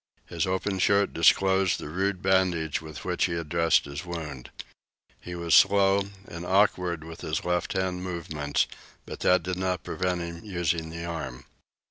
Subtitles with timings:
[0.25, 4.49] His open shirt disclosed the rude bandages with which he had dressed his wound.
[5.19, 8.65] He was slow and awkward with his left hand movements,
[9.05, 11.45] but that did not prevent his using the arm.